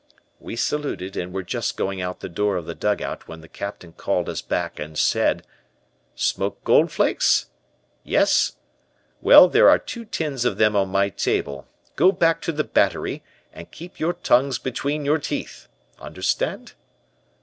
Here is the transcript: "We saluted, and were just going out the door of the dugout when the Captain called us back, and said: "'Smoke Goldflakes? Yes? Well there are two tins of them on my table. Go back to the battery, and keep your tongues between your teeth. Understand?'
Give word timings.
"We 0.39 0.55
saluted, 0.55 1.15
and 1.15 1.31
were 1.31 1.43
just 1.43 1.77
going 1.77 2.01
out 2.01 2.21
the 2.21 2.27
door 2.27 2.57
of 2.57 2.65
the 2.65 2.73
dugout 2.73 3.27
when 3.27 3.41
the 3.41 3.47
Captain 3.47 3.93
called 3.93 4.29
us 4.29 4.41
back, 4.41 4.79
and 4.79 4.97
said: 4.97 5.45
"'Smoke 6.15 6.63
Goldflakes? 6.63 7.51
Yes? 8.03 8.53
Well 9.21 9.47
there 9.47 9.69
are 9.69 9.77
two 9.77 10.05
tins 10.05 10.43
of 10.43 10.57
them 10.57 10.75
on 10.75 10.89
my 10.89 11.09
table. 11.09 11.67
Go 11.95 12.11
back 12.11 12.41
to 12.41 12.51
the 12.51 12.63
battery, 12.63 13.21
and 13.53 13.69
keep 13.69 13.99
your 13.99 14.13
tongues 14.13 14.57
between 14.57 15.05
your 15.05 15.19
teeth. 15.19 15.67
Understand?' 15.99 16.73